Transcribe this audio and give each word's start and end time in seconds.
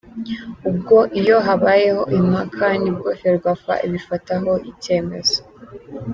Ubwo 0.69 0.97
iyo 1.19 1.37
habayeho 1.45 2.03
impaka 2.19 2.67
nibwo 2.81 3.09
Ferwafa 3.19 3.73
ibifataho 3.87 4.51
icyemezo. 4.71 5.37